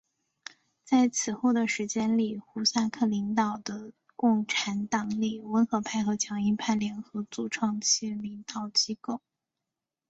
[0.83, 9.21] 在此后的时间里胡萨克领导的共产党里温和派和强硬派联合组成其领导机构。